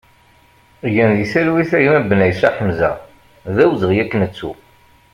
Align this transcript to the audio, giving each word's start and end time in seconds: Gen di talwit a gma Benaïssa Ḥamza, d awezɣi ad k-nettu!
Gen 0.93 1.11
di 1.17 1.25
talwit 1.31 1.71
a 1.77 1.79
gma 1.83 1.99
Benaïssa 2.09 2.49
Ḥamza, 2.57 2.91
d 3.55 3.57
awezɣi 3.63 3.97
ad 4.03 4.09
k-nettu! 4.11 4.51